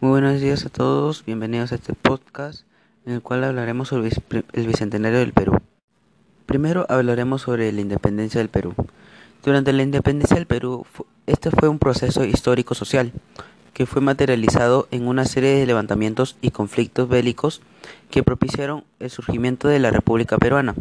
Muy 0.00 0.10
buenos 0.10 0.40
días 0.40 0.64
a 0.64 0.68
todos, 0.68 1.24
bienvenidos 1.24 1.72
a 1.72 1.74
este 1.74 1.92
podcast 1.92 2.62
en 3.04 3.14
el 3.14 3.20
cual 3.20 3.42
hablaremos 3.42 3.88
sobre 3.88 4.10
el 4.52 4.66
Bicentenario 4.68 5.18
del 5.18 5.32
Perú. 5.32 5.58
Primero 6.46 6.86
hablaremos 6.88 7.42
sobre 7.42 7.72
la 7.72 7.80
independencia 7.80 8.38
del 8.38 8.48
Perú. 8.48 8.76
Durante 9.44 9.72
la 9.72 9.82
independencia 9.82 10.36
del 10.36 10.46
Perú, 10.46 10.86
este 11.26 11.50
fue 11.50 11.68
un 11.68 11.80
proceso 11.80 12.24
histórico-social 12.24 13.12
que 13.74 13.86
fue 13.86 14.00
materializado 14.00 14.86
en 14.92 15.08
una 15.08 15.24
serie 15.24 15.56
de 15.56 15.66
levantamientos 15.66 16.36
y 16.42 16.52
conflictos 16.52 17.08
bélicos 17.08 17.60
que 18.08 18.22
propiciaron 18.22 18.84
el 19.00 19.10
surgimiento 19.10 19.66
de 19.66 19.80
la 19.80 19.90
República 19.90 20.38
Peruana 20.38 20.76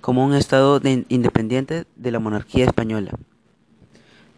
como 0.00 0.24
un 0.24 0.34
Estado 0.34 0.80
independiente 0.82 1.84
de 1.94 2.10
la 2.10 2.18
monarquía 2.18 2.64
española. 2.64 3.12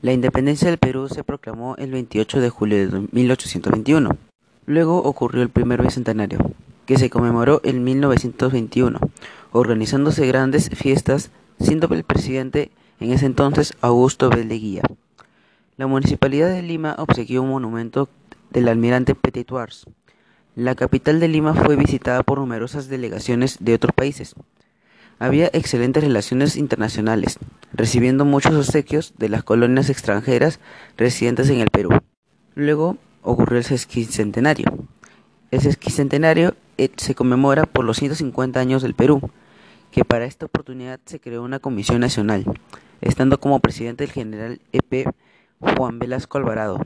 La 0.03 0.15
independencia 0.15 0.67
del 0.67 0.79
Perú 0.79 1.11
se 1.11 1.25
proclamó 1.25 1.77
el 1.77 1.91
28 1.91 2.41
de 2.41 2.49
julio 2.49 2.91
de 2.91 3.07
1821. 3.13 4.17
Luego 4.65 5.03
ocurrió 5.03 5.43
el 5.43 5.51
primer 5.51 5.83
bicentenario, 5.83 6.39
que 6.87 6.97
se 6.97 7.11
conmemoró 7.11 7.61
en 7.65 7.85
1921, 7.85 8.99
organizándose 9.53 10.27
grandes 10.27 10.71
fiestas, 10.71 11.31
siendo 11.61 11.87
el 11.95 12.05
presidente 12.05 12.71
en 12.99 13.13
ese 13.13 13.27
entonces 13.27 13.75
Augusto 13.83 14.31
Belleguía. 14.31 14.83
La 15.77 15.87
municipalidad 15.87 16.49
de 16.49 16.63
Lima 16.63 16.95
obsequió 16.97 17.43
un 17.43 17.51
monumento 17.51 18.09
del 18.49 18.69
almirante 18.69 19.15
Petitoars. 19.15 19.85
La 20.55 20.77
capital 20.77 21.21
de 21.21 21.29
Lima 21.29 21.53
fue 21.53 21.77
visitada 21.77 22.23
por 22.23 22.39
numerosas 22.39 22.89
delegaciones 22.89 23.59
de 23.61 23.75
otros 23.75 23.93
países. 23.95 24.35
Había 25.19 25.51
excelentes 25.53 26.03
relaciones 26.03 26.57
internacionales, 26.57 27.39
recibiendo 27.73 28.25
muchos 28.25 28.55
obsequios 28.55 29.15
de 29.19 29.29
las 29.29 29.45
colonias 29.45 29.91
extranjeras 29.91 30.61
residentes 30.97 31.49
en 31.51 31.61
el 31.61 31.71
Perú. 31.71 31.91
Luego 32.55 32.97
ocurrió 33.23 33.59
el 33.59 33.65
sesquicentenario. 33.65 34.67
El 35.51 35.61
sesquicentenario 35.61 36.55
eh, 36.79 36.91
se 36.97 37.15
conmemora 37.15 37.67
por 37.67 37.85
los 37.85 37.99
150 37.99 38.59
años 38.61 38.83
del 38.83 38.95
Perú, 38.95 39.31
que 39.91 40.05
para 40.05 40.25
esta 40.25 40.47
oportunidad 40.47 41.01
se 41.05 41.21
creó 41.21 41.43
una 41.43 41.59
comisión 41.59 42.01
nacional, 42.01 42.45
estando 43.01 43.41
como 43.41 43.61
presidente 43.61 44.05
el 44.05 44.13
general 44.13 44.61
EP 44.73 45.13
Juan 45.61 45.99
Velasco 45.99 46.39
Alvarado. 46.39 46.81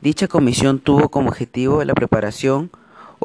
Dicha 0.00 0.28
comisión 0.28 0.80
tuvo 0.80 1.08
como 1.08 1.28
objetivo 1.30 1.82
la 1.84 1.94
preparación, 1.94 2.70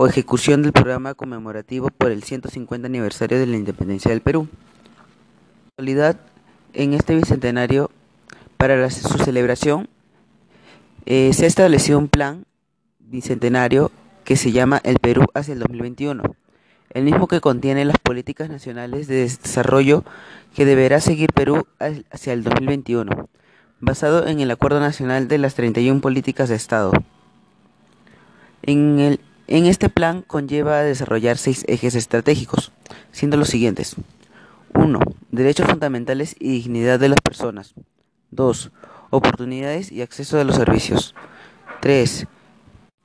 o 0.02 0.08
ejecución 0.08 0.62
del 0.62 0.72
programa 0.72 1.14
conmemorativo 1.14 1.90
por 1.90 2.10
el 2.12 2.24
150 2.24 2.88
aniversario 2.88 3.38
de 3.38 3.46
la 3.46 3.58
independencia 3.58 4.12
del 4.12 4.22
Perú. 4.22 4.48
En 5.78 5.86
realidad, 5.86 6.22
en 6.74 6.94
este 6.94 7.16
bicentenario, 7.16 7.92
para 8.58 8.90
su 8.90 9.18
celebración, 9.18 9.88
eh, 11.06 11.32
se 11.34 11.46
ha 11.46 11.48
establecido 11.48 11.98
un 11.98 12.08
plan 12.08 12.46
bicentenario 13.00 13.92
que 14.24 14.36
se 14.36 14.52
llama 14.52 14.82
El 14.84 15.00
Perú 15.00 15.26
hacia 15.34 15.54
el 15.54 15.60
2021, 15.60 16.36
el 16.92 17.04
mismo 17.04 17.28
que 17.28 17.42
contiene 17.42 17.86
las 17.86 17.98
políticas 17.98 18.50
nacionales 18.50 19.08
de 19.08 19.16
desarrollo 19.22 20.04
que 20.56 20.66
deberá 20.66 21.00
seguir 21.00 21.32
Perú 21.34 21.68
hacia 22.12 22.34
el 22.34 22.44
2021, 22.44 23.30
basado 23.80 24.28
en 24.28 24.40
el 24.40 24.52
Acuerdo 24.52 24.80
Nacional 24.80 25.28
de 25.28 25.38
las 25.38 25.56
31 25.56 26.02
Políticas 26.02 26.50
de 26.50 26.56
Estado. 26.56 26.92
En 28.62 29.00
el 29.00 29.20
en 29.50 29.66
este 29.66 29.90
plan 29.90 30.22
conlleva 30.22 30.84
desarrollar 30.84 31.40
seis 31.40 31.66
ejes 31.68 31.96
estratégicos, 31.96 32.72
siendo 33.12 33.36
los 33.36 33.50
siguientes. 33.50 33.96
1. 34.74 35.00
Derechos 35.32 35.68
fundamentales 35.68 36.36
y 36.40 36.50
dignidad 36.50 37.00
de 37.00 37.10
las 37.10 37.20
personas. 37.22 37.74
2. 38.32 38.72
Oportunidades 39.10 39.92
y 39.92 40.02
acceso 40.02 40.40
a 40.40 40.44
los 40.44 40.56
servicios. 40.56 41.16
3. 41.82 42.28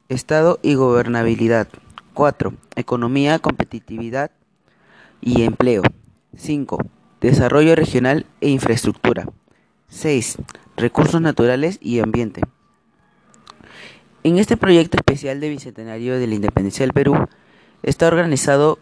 Estado 0.09 0.59
y 0.63 0.75
gobernabilidad. 0.75 1.69
4. 2.15 2.55
Economía, 2.77 3.39
competitividad 3.39 4.31
y 5.21 5.43
empleo. 5.43 5.83
5. 6.37 6.79
Desarrollo 7.21 7.75
regional 7.75 8.27
e 8.41 8.51
infraestructura. 8.51 9.29
6. 9.89 10.39
Recursos 10.77 11.21
naturales 11.21 11.79
y 11.81 12.01
ambiente. 12.01 12.43
En 14.23 14.39
este 14.39 14.57
proyecto 14.57 14.97
especial 14.97 15.41
de 15.41 15.51
Bicentenario 15.51 16.19
de 16.19 16.27
la 16.27 16.35
Independencia 16.35 16.85
del 16.85 16.93
Perú 16.93 17.15
está 17.83 18.09
organizado 18.09 18.79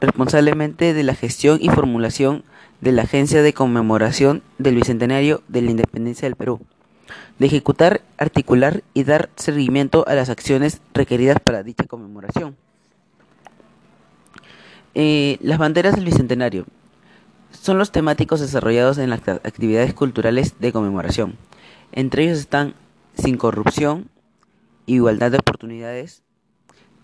responsablemente 0.00 0.94
de 0.94 1.02
la 1.02 1.14
gestión 1.14 1.58
y 1.60 1.68
formulación 1.68 2.44
de 2.80 2.92
la 2.92 3.02
Agencia 3.02 3.42
de 3.42 3.52
Conmemoración 3.52 4.42
del 4.58 4.76
Bicentenario 4.76 5.42
de 5.48 5.62
la 5.62 5.70
Independencia 5.70 6.26
del 6.26 6.36
Perú, 6.36 6.60
de 7.38 7.46
ejecutar, 7.46 8.00
articular 8.18 8.82
y 8.94 9.04
dar 9.04 9.30
seguimiento 9.36 10.04
a 10.08 10.14
las 10.14 10.30
acciones 10.30 10.80
requeridas 10.94 11.38
para 11.40 11.62
dicha 11.62 11.84
conmemoración. 11.84 12.56
Eh, 14.94 15.38
las 15.40 15.58
banderas 15.58 15.94
del 15.94 16.04
Bicentenario 16.04 16.66
son 17.52 17.78
los 17.78 17.92
temáticos 17.92 18.40
desarrollados 18.40 18.98
en 18.98 19.10
las 19.10 19.20
actividades 19.28 19.94
culturales 19.94 20.54
de 20.58 20.72
conmemoración. 20.72 21.36
Entre 21.92 22.24
ellos 22.24 22.38
están 22.38 22.74
sin 23.14 23.36
corrupción, 23.36 24.08
igualdad 24.86 25.30
de 25.30 25.38
oportunidades, 25.38 26.22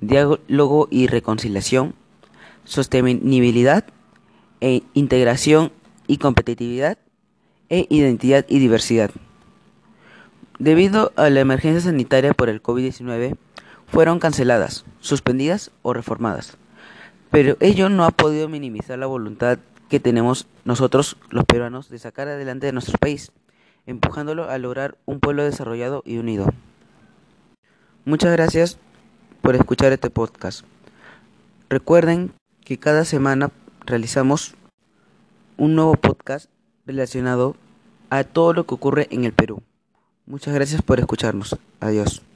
diálogo 0.00 0.88
y 0.90 1.06
reconciliación, 1.08 1.94
sostenibilidad 2.66 3.84
e 4.60 4.82
integración 4.92 5.72
y 6.06 6.18
competitividad 6.18 6.98
e 7.70 7.86
identidad 7.88 8.44
y 8.48 8.58
diversidad. 8.58 9.10
Debido 10.58 11.12
a 11.16 11.30
la 11.30 11.40
emergencia 11.40 11.80
sanitaria 11.80 12.34
por 12.34 12.48
el 12.48 12.62
COVID-19, 12.62 13.36
fueron 13.86 14.18
canceladas, 14.18 14.84
suspendidas 15.00 15.70
o 15.82 15.92
reformadas. 15.92 16.56
Pero 17.30 17.56
ello 17.60 17.88
no 17.88 18.04
ha 18.04 18.10
podido 18.10 18.48
minimizar 18.48 18.98
la 18.98 19.06
voluntad 19.06 19.58
que 19.88 20.00
tenemos 20.00 20.46
nosotros, 20.64 21.16
los 21.30 21.44
peruanos, 21.44 21.88
de 21.88 21.98
sacar 21.98 22.28
adelante 22.28 22.68
a 22.68 22.72
nuestro 22.72 22.98
país, 22.98 23.32
empujándolo 23.86 24.50
a 24.50 24.58
lograr 24.58 24.96
un 25.04 25.20
pueblo 25.20 25.44
desarrollado 25.44 26.02
y 26.04 26.18
unido. 26.18 26.52
Muchas 28.04 28.32
gracias 28.32 28.78
por 29.42 29.54
escuchar 29.54 29.92
este 29.92 30.10
podcast. 30.10 30.64
Recuerden 31.68 32.32
que 32.66 32.78
cada 32.78 33.04
semana 33.04 33.52
realizamos 33.86 34.56
un 35.56 35.76
nuevo 35.76 35.94
podcast 35.94 36.50
relacionado 36.84 37.54
a 38.10 38.24
todo 38.24 38.54
lo 38.54 38.66
que 38.66 38.74
ocurre 38.74 39.06
en 39.12 39.24
el 39.24 39.32
Perú. 39.32 39.62
Muchas 40.26 40.52
gracias 40.52 40.82
por 40.82 40.98
escucharnos. 40.98 41.56
Adiós. 41.78 42.22